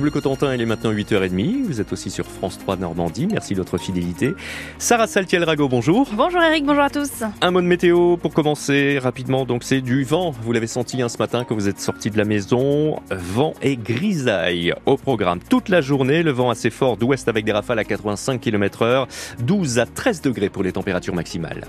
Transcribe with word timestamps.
Bleu 0.00 0.10
Cotentin, 0.10 0.52
il 0.52 0.60
est 0.60 0.66
maintenant 0.66 0.90
8h30. 0.90 1.66
Vous 1.66 1.80
êtes 1.80 1.92
aussi 1.92 2.10
sur 2.10 2.26
France 2.26 2.58
3 2.58 2.74
Normandie. 2.74 3.28
Merci 3.28 3.54
de 3.54 3.60
votre 3.60 3.78
fidélité. 3.78 4.34
Sarah 4.76 5.06
Saltiel-Rago, 5.06 5.68
bonjour. 5.68 6.08
Bonjour 6.14 6.42
Eric, 6.42 6.64
bonjour 6.64 6.82
à 6.82 6.90
tous. 6.90 7.22
Un 7.40 7.52
mot 7.52 7.60
de 7.60 7.66
météo 7.68 8.16
pour 8.16 8.34
commencer 8.34 8.98
rapidement. 8.98 9.44
Donc, 9.44 9.62
c'est 9.62 9.80
du 9.80 10.02
vent. 10.02 10.32
Vous 10.32 10.50
l'avez 10.50 10.66
senti 10.66 11.00
hein, 11.00 11.08
ce 11.08 11.18
matin 11.18 11.44
quand 11.48 11.54
vous 11.54 11.68
êtes 11.68 11.78
sorti 11.78 12.10
de 12.10 12.18
la 12.18 12.24
maison. 12.24 13.00
Vent 13.12 13.54
et 13.62 13.76
grisaille 13.76 14.74
au 14.84 14.96
programme 14.96 15.38
toute 15.48 15.68
la 15.68 15.80
journée. 15.80 16.24
Le 16.24 16.32
vent 16.32 16.50
assez 16.50 16.70
fort 16.70 16.96
d'ouest 16.96 17.28
avec 17.28 17.44
des 17.44 17.52
rafales 17.52 17.78
à 17.78 17.84
85 17.84 18.40
km 18.40 18.82
heure. 18.82 19.06
12 19.44 19.78
à 19.78 19.86
13 19.86 20.22
degrés 20.22 20.48
pour 20.48 20.64
les 20.64 20.72
températures 20.72 21.14
maximales. 21.14 21.68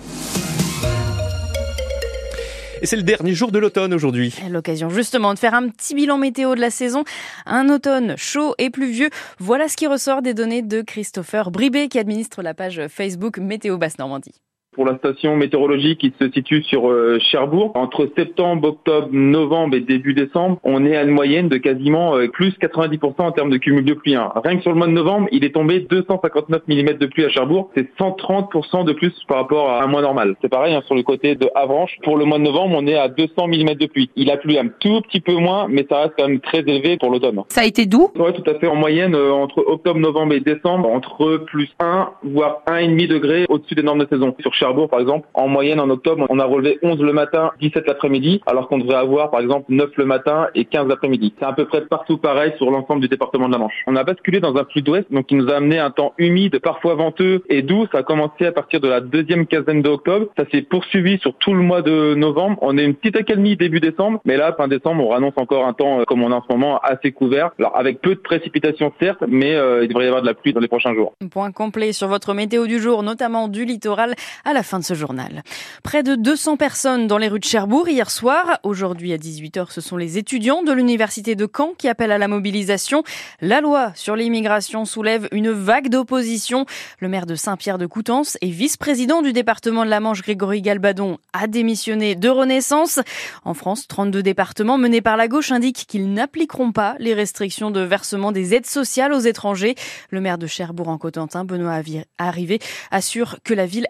Et 2.82 2.86
c'est 2.86 2.96
le 2.98 3.04
dernier 3.04 3.34
jour 3.34 3.52
de 3.52 3.60
l'automne 3.60 3.94
aujourd'hui. 3.94 4.36
L'occasion 4.50 4.90
justement 4.90 5.34
de 5.34 5.40
faire 5.40 5.54
un 5.54 5.70
petit 5.70 5.96
bilan 5.96 6.18
météo 6.18 6.56
de 6.56 6.62
la 6.62 6.70
saison. 6.70 7.04
Un 7.46 7.70
automne 7.70 8.16
chaud 8.18 8.54
et 8.58 8.70
pluvieux. 8.70 9.10
Voilà 9.40 9.68
ce 9.68 9.78
qui 9.78 9.88
ressort 9.88 10.22
des 10.22 10.34
données 10.34 10.62
de 10.62 10.82
Christopher 10.82 11.52
Bribé 11.52 11.88
qui 11.88 12.00
administre 12.00 12.42
la 12.42 12.54
page 12.54 12.82
Facebook 12.88 13.38
Météo 13.38 13.78
Basse 13.78 13.98
Normandie 13.98 14.42
pour 14.76 14.86
la 14.86 14.98
station 14.98 15.36
météorologique 15.36 16.00
qui 16.00 16.14
se 16.20 16.30
situe 16.32 16.62
sur 16.64 16.90
euh, 16.90 17.18
Cherbourg. 17.32 17.72
Entre 17.76 18.10
septembre, 18.16 18.68
octobre, 18.70 19.08
novembre 19.12 19.76
et 19.76 19.80
début 19.80 20.14
décembre, 20.14 20.60
on 20.64 20.86
est 20.86 20.96
à 20.96 21.04
une 21.04 21.12
moyenne 21.12 21.48
de 21.50 21.58
quasiment 21.58 22.16
euh, 22.16 22.28
plus 22.28 22.54
90% 22.62 23.14
en 23.18 23.32
termes 23.32 23.50
de 23.50 23.58
cumul 23.58 23.86
de 23.86 23.94
pluie. 23.94 24.16
Hein. 24.16 24.32
Rien 24.44 24.58
que 24.58 24.62
sur 24.62 24.72
le 24.72 24.78
mois 24.78 24.88
de 24.88 24.92
novembre, 24.92 25.28
il 25.32 25.44
est 25.44 25.54
tombé 25.54 25.80
259 25.80 26.64
mm 26.68 26.98
de 26.98 27.06
pluie 27.06 27.26
à 27.26 27.30
Cherbourg. 27.30 27.72
C'est 27.76 27.88
130% 27.98 28.86
de 28.86 28.94
plus 28.94 29.14
par 29.28 29.38
rapport 29.38 29.70
à 29.70 29.84
un 29.84 29.88
mois 29.88 30.02
normal. 30.02 30.36
C'est 30.42 30.50
pareil 30.50 30.76
hein, 30.76 30.82
sur 30.86 30.96
le 30.96 31.04
côté 31.04 31.36
de 31.36 31.50
Avranches. 31.56 31.96
Pour 32.04 32.18
le 32.18 32.26
mois 32.26 32.38
de 32.38 32.44
novembre, 32.44 32.76
on 32.78 32.86
est 32.86 32.96
à 32.96 33.08
200 33.08 33.48
mm 33.48 33.76
de 33.76 33.86
pluie. 33.86 34.10
Il 34.16 34.30
a 34.30 34.38
plu 34.38 34.58
un 34.58 34.68
tout 34.68 35.02
petit 35.02 35.22
peu 35.22 35.34
moins, 35.34 35.68
mais 35.70 35.86
ça 35.90 36.02
reste 36.02 36.14
quand 36.18 36.28
même 36.28 36.42
très 36.42 36.60
élevé 36.60 36.98
pour 36.98 37.12
l'automne. 37.12 37.42
Ça 37.48 37.62
a 37.62 37.66
été 37.66 37.86
doux? 37.86 38.12
Oui, 38.16 38.34
tout 38.34 38.50
à 38.50 38.56
fait. 38.56 38.68
En 38.68 38.76
moyenne, 38.76 39.16
euh, 39.16 39.32
entre 39.32 39.64
octobre, 39.66 40.00
novembre 40.00 40.34
et 40.34 40.42
décembre, 40.42 40.90
entre 40.90 41.38
plus 41.46 41.70
1, 41.80 42.10
voire 42.24 42.62
1,5 42.68 43.08
degré 43.08 43.46
au-dessus 43.50 43.76
des 43.76 43.84
normes 43.84 44.00
de 44.00 44.08
saison. 44.08 44.36
Sur 44.40 44.54
Cherbourg, 44.54 44.65
par 44.90 45.00
exemple, 45.00 45.28
en 45.34 45.48
moyenne, 45.48 45.80
en 45.80 45.90
octobre, 45.90 46.26
on 46.30 46.40
a 46.40 46.46
relevé 46.46 46.80
11 46.82 47.00
le 47.02 47.14
matin, 47.14 47.52
17 47.62 47.88
l'après-midi, 47.88 48.42
alors 48.46 48.68
qu'on 48.68 48.78
devrait 48.78 48.96
avoir, 48.96 49.32
par 49.32 49.42
exemple, 49.42 49.66
9 49.70 49.90
le 49.98 50.06
matin 50.06 50.48
et 50.56 50.66
15 50.66 50.88
l'après-midi. 50.88 51.34
C'est 51.40 51.46
à 51.46 51.54
peu 51.54 51.66
près 51.66 51.82
partout 51.82 52.18
pareil 52.18 52.54
sur 52.58 52.72
l'ensemble 52.72 53.02
du 53.02 53.08
département 53.08 53.48
de 53.48 53.54
la 53.54 53.60
Manche. 53.60 53.84
On 53.88 53.96
a 53.96 54.04
basculé 54.04 54.40
dans 54.40 54.56
un 54.56 54.66
flux 54.66 54.82
d'ouest, 54.82 55.12
donc 55.12 55.28
qui 55.28 55.36
nous 55.36 55.50
a 55.50 55.56
amené 55.56 55.80
un 55.80 55.92
temps 55.92 56.14
humide, 56.18 56.60
parfois 56.60 56.96
venteux 56.96 57.44
et 57.50 57.62
doux. 57.62 57.88
Ça 57.92 58.00
a 58.00 58.04
commencé 58.04 58.46
à 58.46 58.52
partir 58.52 58.80
de 58.80 58.88
la 58.88 59.02
deuxième 59.02 59.46
quinzaine 59.46 59.82
d'octobre. 59.82 60.28
Ça 60.38 60.46
s'est 60.52 60.62
poursuivi 60.62 61.20
sur 61.20 61.34
tout 61.36 61.54
le 61.54 61.62
mois 61.62 61.82
de 61.82 62.16
novembre. 62.16 62.58
On 62.62 62.78
est 62.78 62.84
une 62.84 62.96
petite 62.96 63.18
accalmie 63.18 63.56
début 63.56 63.80
décembre, 63.80 64.20
mais 64.26 64.38
là, 64.38 64.54
fin 64.58 64.68
décembre, 64.68 65.08
on 65.08 65.14
annonce 65.14 65.34
encore 65.38 65.66
un 65.66 65.74
temps, 65.74 66.00
euh, 66.00 66.04
comme 66.06 66.24
on 66.24 66.32
a 66.32 66.36
en 66.36 66.44
ce 66.44 66.52
moment, 66.52 66.80
assez 66.80 67.12
couvert. 67.12 67.52
Alors, 67.60 67.78
avec 67.78 68.02
peu 68.02 68.16
de 68.16 68.20
précipitations, 68.20 68.92
certes, 69.00 69.24
mais 69.28 69.56
euh, 69.56 69.84
il 69.84 69.88
devrait 69.90 70.06
y 70.06 70.08
avoir 70.08 70.22
de 70.22 70.28
la 70.28 70.34
pluie 70.34 70.54
dans 70.54 70.60
les 70.60 70.68
prochains 70.68 70.94
jours. 70.94 71.14
Point 71.32 71.52
complet 71.52 71.94
sur 71.94 72.08
votre 72.08 72.34
météo 72.34 72.68
du 72.68 72.80
jour, 72.80 73.04
notamment 73.04 73.48
du 73.48 73.66
littoral, 73.66 74.16
à 74.44 74.54
la 74.56 74.64
fin 74.64 74.80
de 74.80 74.86
ce 74.86 74.94
journal. 74.94 75.44
Près 75.84 76.02
de 76.02 76.16
200 76.16 76.56
personnes 76.56 77.08
dans 77.08 77.18
les 77.18 77.28
rues 77.28 77.40
de 77.40 77.44
Cherbourg 77.44 77.90
hier 77.90 78.10
soir. 78.10 78.58
Aujourd'hui 78.64 79.12
à 79.12 79.18
18h, 79.18 79.70
ce 79.70 79.82
sont 79.82 79.98
les 79.98 80.18
étudiants 80.18 80.64
de 80.64 80.72
l'université 80.72 81.36
de 81.36 81.46
Caen 81.46 81.74
qui 81.78 81.90
appellent 81.90 82.14
à 82.14 82.18
la 82.18 82.30
mobilisation. 82.30 83.04
La 83.42 83.60
loi 83.60 83.92
sur 83.96 84.16
l'immigration 84.16 84.86
soulève 84.86 85.28
une 85.34 85.52
vague 85.52 85.90
d'opposition. 85.90 86.66
Le 87.00 87.10
maire 87.10 87.26
de 87.26 87.36
Saint-Pierre 87.36 87.78
de 87.78 87.86
Coutances 87.86 88.38
et 88.40 88.50
vice-président 88.50 89.22
du 89.22 89.34
département 89.34 89.84
de 89.84 89.90
la 89.90 90.00
Manche, 90.00 90.22
Grégory 90.22 90.62
Galbadon, 90.62 91.18
a 91.34 91.48
démissionné 91.48 92.16
de 92.16 92.30
Renaissance. 92.30 93.02
En 93.44 93.54
France, 93.54 93.90
32 93.90 94.24
départements 94.24 94.78
menés 94.78 95.02
par 95.02 95.18
la 95.18 95.28
gauche 95.28 95.52
indiquent 95.52 95.86
qu'ils 95.86 96.14
n'appliqueront 96.14 96.72
pas 96.72 96.96
les 97.00 97.14
restrictions 97.14 97.72
de 97.72 97.82
versement 97.82 98.32
des 98.32 98.54
aides 98.54 98.66
sociales 98.66 99.12
aux 99.12 99.20
étrangers. 99.20 99.76
Le 100.12 100.22
maire 100.22 100.38
de 100.38 100.48
Cherbourg 100.48 100.88
en 100.88 100.98
Cotentin, 100.98 101.44
Benoît 101.44 101.82
Arrivé, 102.18 102.60
assure 102.92 103.40
que 103.44 103.54
la 103.54 103.66
ville 103.66 103.88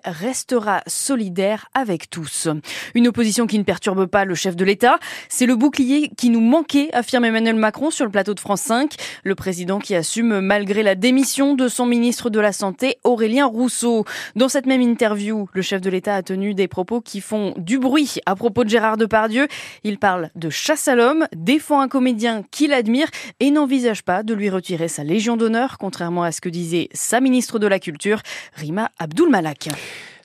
restera 0.56 0.82
solidaire 0.88 1.68
avec 1.74 2.10
tous. 2.10 2.48
Une 2.94 3.08
opposition 3.08 3.48
qui 3.48 3.60
ne 3.60 3.64
perturbe 3.64 4.06
pas 4.06 4.26
le 4.26 4.36
chef 4.36 4.56
de 4.56 4.64
l'État. 4.64 5.00
C'est 5.30 5.46
le 5.46 5.56
bouclier 5.56 6.10
qui 6.18 6.30
nous 6.30 6.40
manquait, 6.40 6.90
affirme 6.94 7.26
Emmanuel 7.26 7.56
Macron 7.56 7.92
sur 7.92 8.06
le 8.06 8.12
plateau 8.12 8.34
de 8.34 8.40
France 8.40 8.62
5. 8.62 8.94
Le 9.24 9.36
président 9.36 9.80
qui 9.80 9.96
assume 9.96 10.40
malgré 10.40 10.84
la 10.84 10.96
démission 10.96 11.56
de 11.56 11.68
son 11.68 11.86
ministre 11.86 12.30
de 12.30 12.40
la 12.40 12.54
Santé, 12.54 12.98
Aurélien 13.04 13.46
Rousseau. 13.46 14.06
Dans 14.36 14.50
cette 14.50 14.66
même 14.66 14.82
interview, 14.82 15.48
le 15.54 15.62
chef 15.62 15.82
de 15.82 15.90
l'État 15.90 16.16
a 16.16 16.24
tenu 16.24 16.54
des 16.54 16.68
propos 16.68 17.02
qui 17.02 17.22
font 17.22 17.54
du 17.58 17.78
bruit 17.78 18.20
à 18.26 18.36
propos 18.36 18.64
de 18.64 18.70
Gérard 18.70 18.98
Depardieu. 18.98 19.48
Il 19.84 19.98
parle 19.98 20.30
de 20.36 20.50
chasse 20.50 20.88
à 20.88 20.96
l'homme, 20.96 21.28
défend 21.36 21.82
un 21.82 21.88
comédien 21.88 22.44
qu'il 22.52 22.72
admire 22.74 23.08
et 23.40 23.52
n'envisage 23.52 24.04
pas 24.04 24.24
de 24.24 24.34
lui 24.34 24.50
retirer 24.50 24.88
sa 24.88 25.04
Légion 25.04 25.38
d'honneur, 25.38 25.78
contrairement 25.78 26.24
à 26.24 26.32
ce 26.32 26.42
que 26.42 26.50
disait 26.50 26.90
sa 26.94 27.20
ministre 27.20 27.60
de 27.60 27.68
la 27.68 27.80
Culture, 27.80 28.22
Rima 28.56 28.90
Abdul 29.00 29.30
Malak. 29.30 29.70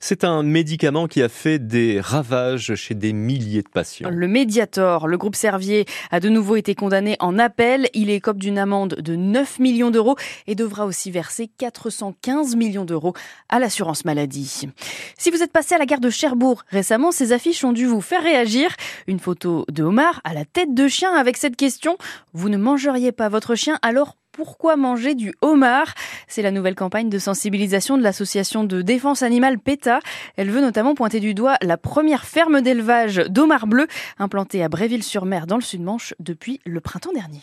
C'est 0.03 0.25
un 0.25 0.43
médicament 0.43 1.07
qui 1.09 1.21
a 1.21 1.29
fait 1.29 1.59
des 1.59 2.01
ravages 2.01 2.75
chez 2.75 2.95
des 2.95 3.13
milliers 3.13 3.61
de 3.61 3.69
patients. 3.69 4.09
Le 4.09 4.29
Mediator, 4.29 5.07
le 5.07 5.19
groupe 5.19 5.37
Servier, 5.37 5.85
a 6.11 6.21
de 6.21 6.31
nouveau 6.31 6.57
été 6.57 6.75
condamné 6.75 7.17
en 7.21 7.39
appel. 7.39 7.91
Il 7.93 8.09
écope 8.09 8.39
d'une 8.39 8.57
amende 8.57 8.95
de 8.95 9.15
9 9.15 9.59
millions 9.59 9.91
d'euros 9.91 10.17
et 10.47 10.55
devra 10.55 10.87
aussi 10.87 11.11
verser 11.11 11.51
415 11.59 12.57
millions 12.57 12.87
d'euros 12.87 13.13
à 13.51 13.59
l'assurance 13.59 14.07
maladie. 14.07 14.69
Si 15.19 15.31
vous 15.31 15.43
êtes 15.43 15.53
passé 15.53 15.75
à 15.75 15.79
la 15.79 15.85
gare 15.85 16.01
de 16.01 16.09
Cherbourg 16.09 16.65
récemment, 16.71 17.13
ces 17.13 17.33
affiches 17.35 17.63
ont 17.63 17.75
dû 17.75 17.85
vous 17.85 18.01
faire 18.01 18.23
réagir. 18.23 18.75
Une 19.07 19.21
photo 19.21 19.67
de 19.71 19.83
Omar 19.83 20.23
à 20.25 20.33
la 20.33 20.47
tête 20.47 20.73
de 20.73 20.89
chien 20.89 21.13
avec 21.13 21.37
cette 21.37 21.57
question. 21.57 21.99
Vous 22.33 22.49
ne 22.49 22.57
mangeriez 22.57 23.13
pas 23.13 23.29
votre 23.29 23.55
chien, 23.55 23.79
alors 23.83 24.17
pourquoi 24.41 24.77
manger 24.77 25.15
du 25.15 25.35
homard 25.43 25.93
C'est 26.27 26.41
la 26.41 26.51
nouvelle 26.51 26.75
campagne 26.75 27.11
de 27.11 27.19
sensibilisation 27.19 27.99
de 27.99 28.03
l'association 28.03 28.65
de 28.65 28.81
défense 28.81 29.21
animale 29.21 29.59
PETA. 29.59 30.01
Elle 30.39 30.51
veut 30.51 30.63
notamment 30.63 30.95
pointer 30.95 31.21
du 31.21 31.35
doigt 31.35 31.57
la 31.61 31.77
première 31.77 32.25
ferme 32.25 32.63
d'élevage 32.63 33.17
d'homard 33.29 33.67
bleu 33.67 33.87
implantée 34.19 34.65
à 34.65 34.71
Bréville-sur-Mer 34.71 35.47
dans 35.47 35.57
le 35.57 35.63
Sud-Manche 35.63 36.15
depuis 36.21 36.59
le 36.65 36.81
printemps 36.81 37.13
dernier. 37.13 37.41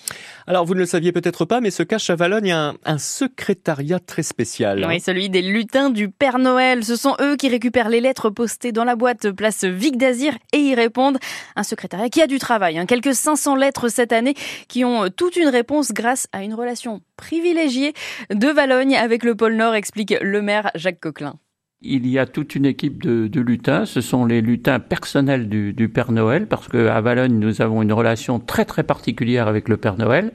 Alors 0.48 0.66
vous 0.66 0.74
ne 0.74 0.80
le 0.80 0.88
saviez 0.88 1.12
peut-être 1.12 1.46
pas, 1.46 1.62
mais 1.62 1.70
ce 1.70 1.84
cache 1.84 2.10
à 2.10 2.16
Valogne 2.16 2.52
un, 2.52 2.98
secrétariat 2.98 4.00
très 4.00 4.24
spécial. 4.24 4.84
Oui, 4.88 5.00
celui 5.00 5.30
des 5.30 5.44
lutins 5.44 5.92
du 5.92 6.10
Père 6.10 6.40
Noël. 6.40 6.84
Ce 6.84 6.96
sont 6.96 7.16
eux 7.22 7.36
qui 7.36 7.48
récupèrent 7.48 7.90
les 7.90 8.02
lettres 8.02 8.32
postées 8.32 8.72
dans 8.72 8.86
la 8.86 8.96
boîte 8.96 9.30
place 9.30 9.66
Vic 9.66 9.98
d'Azir 9.98 10.36
et 10.52 10.58
y 10.58 10.74
répondent. 10.74 11.20
Un 11.56 11.64
secrétariat 11.64 12.10
qui 12.10 12.24
a 12.24 12.28
du 12.28 12.40
travail. 12.40 12.80
Hein. 12.80 12.88
Quelques 12.88 13.14
500 13.14 13.56
lettres 13.56 13.88
cette 13.88 14.14
année 14.14 14.34
qui 14.68 14.84
ont 14.84 15.10
toute 15.16 15.36
une 15.36 15.50
réponse 15.50 15.92
grâce 15.92 16.28
à 16.32 16.42
une 16.42 16.56
relation 16.56 16.87
privilégiée 17.16 17.94
de 18.30 18.48
Valogne 18.48 18.96
avec 18.96 19.24
le 19.24 19.36
pôle 19.36 19.56
Nord, 19.56 19.76
explique 19.76 20.16
le 20.22 20.42
maire 20.42 20.72
Jacques 20.76 21.00
Coquelin. 21.00 21.40
Il 21.84 22.08
y 22.08 22.18
a 22.18 22.26
toute 22.26 22.56
une 22.56 22.66
équipe 22.66 23.04
de, 23.04 23.40
lutins. 23.40 23.86
Ce 23.86 24.02
sont 24.02 24.26
les 24.26 24.42
lutins 24.42 24.80
personnels 24.80 25.48
du, 25.48 25.90
Père 25.90 26.12
Noël, 26.12 26.48
parce 26.48 26.68
qu'à 26.68 27.00
Valogne, 27.02 27.38
nous 27.38 27.62
avons 27.62 27.84
une 27.84 27.94
relation 27.94 28.40
très 28.40 28.66
très 28.66 28.82
particulière 28.82 29.48
avec 29.48 29.70
le 29.70 29.78
Père 29.78 29.96
Noël. 29.96 30.32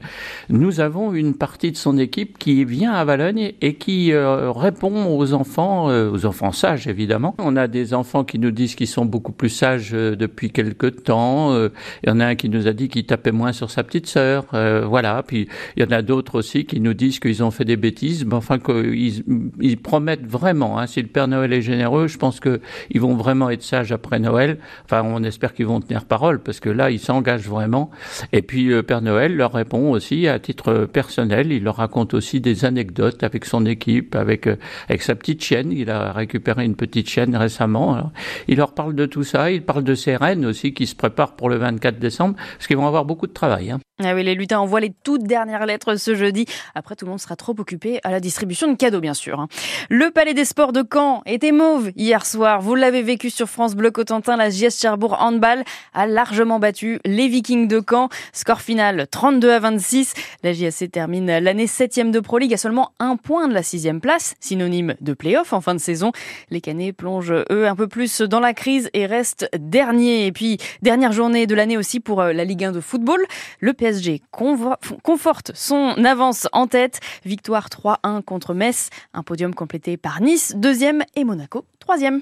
Nous 0.47 0.79
avons 0.79 1.13
une 1.13 1.33
partie 1.33 1.73
de 1.73 1.75
son 1.75 1.97
équipe 1.97 2.37
qui 2.37 2.63
vient 2.63 2.93
à 2.93 3.03
Valogne 3.03 3.51
et 3.59 3.73
qui 3.73 4.13
euh, 4.13 4.53
répond 4.53 5.17
aux 5.17 5.33
enfants, 5.33 5.89
euh, 5.89 6.09
aux 6.09 6.25
enfants 6.25 6.53
sages 6.53 6.87
évidemment. 6.87 7.35
On 7.39 7.57
a 7.57 7.67
des 7.67 7.93
enfants 7.93 8.23
qui 8.23 8.39
nous 8.39 8.51
disent 8.51 8.75
qu'ils 8.75 8.87
sont 8.87 9.05
beaucoup 9.05 9.33
plus 9.33 9.49
sages 9.49 9.91
euh, 9.93 10.15
depuis 10.15 10.49
quelque 10.49 10.87
temps. 10.87 11.53
Il 11.53 12.07
y 12.07 12.09
en 12.09 12.21
a 12.21 12.25
un 12.25 12.35
qui 12.35 12.47
nous 12.47 12.67
a 12.67 12.73
dit 12.73 12.87
qu'il 12.87 13.05
tapait 13.05 13.33
moins 13.33 13.51
sur 13.51 13.69
sa 13.69 13.83
petite 13.83 14.07
sœur. 14.07 14.45
voilà. 14.87 15.21
Puis 15.27 15.49
il 15.75 15.83
y 15.83 15.85
en 15.85 15.91
a 15.91 16.01
d'autres 16.01 16.35
aussi 16.35 16.63
qui 16.65 16.79
nous 16.79 16.93
disent 16.93 17.19
qu'ils 17.19 17.43
ont 17.43 17.51
fait 17.51 17.65
des 17.65 17.75
bêtises, 17.75 18.25
mais 18.25 18.35
enfin 18.35 18.59
qu'ils 18.59 19.23
ils 19.59 19.77
promettent 19.77 20.25
vraiment. 20.25 20.79
Hein, 20.79 20.87
si 20.87 21.01
le 21.01 21.09
Père 21.09 21.27
Noël 21.33 21.53
est 21.53 21.61
généreux, 21.61 22.07
je 22.07 22.17
pense 22.17 22.39
qu'ils 22.39 23.01
vont 23.01 23.15
vraiment 23.15 23.49
être 23.49 23.63
sages 23.63 23.91
après 23.91 24.19
Noël. 24.19 24.59
Enfin, 24.85 25.03
on 25.03 25.23
espère 25.23 25.53
qu'ils 25.53 25.65
vont 25.65 25.81
tenir 25.81 26.05
parole 26.05 26.41
parce 26.41 26.59
que 26.59 26.69
là, 26.69 26.91
ils 26.91 26.99
s'engagent 26.99 27.47
vraiment. 27.47 27.91
Et 28.31 28.41
puis, 28.41 28.71
euh, 28.71 28.83
Père 28.83 29.01
Noël 29.01 29.35
leur 29.35 29.53
répond 29.53 29.91
aussi 29.91 30.27
à 30.27 30.39
titre 30.39 30.85
personnel. 30.85 31.51
Il 31.51 31.63
leur 31.63 31.77
raconte 31.77 32.13
aussi 32.13 32.39
des 32.41 32.65
anecdotes 32.65 33.23
avec 33.23 33.45
son 33.45 33.65
équipe, 33.65 34.15
avec 34.15 34.47
euh, 34.47 34.55
avec 34.89 35.01
sa 35.01 35.15
petite 35.15 35.43
chienne. 35.43 35.71
Il 35.71 35.89
a 35.89 36.11
récupéré 36.11 36.65
une 36.65 36.75
petite 36.75 37.09
chienne 37.09 37.35
récemment. 37.35 38.11
il 38.47 38.57
leur 38.57 38.73
parle 38.73 38.95
de 38.95 39.05
tout 39.05 39.23
ça. 39.23 39.51
Il 39.51 39.63
parle 39.63 39.83
de 39.83 39.95
ses 39.95 40.15
reines 40.15 40.45
aussi 40.45 40.73
qui 40.73 40.87
se 40.87 40.95
préparent 40.95 41.35
pour 41.35 41.49
le 41.49 41.57
24 41.57 41.99
décembre 41.99 42.35
parce 42.35 42.67
qu'ils 42.67 42.77
vont 42.77 42.87
avoir 42.87 43.05
beaucoup 43.05 43.27
de 43.27 43.33
travail. 43.33 43.71
Hein. 43.71 43.79
Ah 44.01 44.15
oui, 44.15 44.23
les 44.23 44.33
lutins 44.33 44.57
envoient 44.57 44.79
les 44.79 44.91
toutes 45.03 45.21
dernières 45.21 45.67
lettres 45.67 45.97
ce 45.97 46.15
jeudi. 46.15 46.47
Après, 46.73 46.95
tout 46.95 47.05
le 47.05 47.11
monde 47.11 47.19
sera 47.19 47.35
trop 47.35 47.53
occupé 47.59 47.99
à 48.03 48.09
la 48.09 48.19
distribution 48.19 48.67
de 48.67 48.75
cadeaux, 48.75 48.99
bien 48.99 49.13
sûr. 49.13 49.39
Hein. 49.39 49.47
Le 49.87 50.09
Palais 50.09 50.33
des 50.33 50.45
Sports 50.45 50.73
de 50.73 50.83
Caen 50.91 51.21
était 51.27 51.51
mauve 51.51 51.91
hier 51.95 52.25
soir. 52.25 52.59
Vous 52.59 52.73
l'avez 52.73 53.03
vécu 53.03 53.29
sur 53.29 53.47
France 53.47 53.75
Bleu 53.75 53.91
Cotentin. 53.91 54.35
La 54.35 54.49
JS 54.49 54.79
Cherbourg 54.81 55.17
Handball 55.19 55.63
a 55.93 56.07
largement 56.07 56.57
battu 56.57 56.99
les 57.05 57.27
Vikings 57.27 57.67
de 57.67 57.83
Caen. 57.87 58.09
Score 58.31 58.61
final 58.61 59.05
32 59.11 59.51
à 59.51 59.59
26. 59.59 60.15
La 60.41 60.53
JSC 60.53 60.89
termine 60.89 61.27
l'année 61.27 61.67
7 61.67 62.09
de 62.09 62.19
Pro 62.19 62.39
League 62.39 62.55
à 62.55 62.57
seulement 62.57 62.93
un 62.97 63.15
point 63.15 63.47
de 63.47 63.53
la 63.53 63.61
sixième 63.61 64.01
place, 64.01 64.33
synonyme 64.39 64.95
de 65.01 65.13
play-off 65.13 65.53
en 65.53 65.61
fin 65.61 65.75
de 65.75 65.79
saison. 65.79 66.11
Les 66.49 66.61
Canets 66.61 66.93
plongent, 66.93 67.45
eux, 67.51 67.67
un 67.67 67.75
peu 67.75 67.87
plus 67.87 68.21
dans 68.21 68.39
la 68.39 68.55
crise 68.55 68.89
et 68.93 69.05
restent 69.05 69.47
derniers. 69.55 70.25
Et 70.25 70.31
puis, 70.31 70.57
dernière 70.81 71.11
journée 71.11 71.45
de 71.45 71.53
l'année 71.53 71.77
aussi 71.77 71.99
pour 71.99 72.21
euh, 72.21 72.33
la 72.33 72.43
Ligue 72.43 72.63
1 72.63 72.71
de 72.71 72.79
football. 72.79 73.23
PSG 73.93 74.21
conforte 74.31 75.51
son 75.53 76.03
avance 76.03 76.47
en 76.51 76.67
tête. 76.67 76.99
Victoire 77.25 77.67
3-1 77.69 78.23
contre 78.23 78.53
Metz. 78.53 78.89
Un 79.13 79.23
podium 79.23 79.53
complété 79.53 79.97
par 79.97 80.21
Nice, 80.21 80.53
deuxième 80.55 81.03
et 81.15 81.23
Monaco, 81.23 81.65
troisième. 81.79 82.21